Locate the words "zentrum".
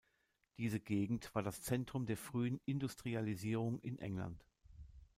1.61-2.07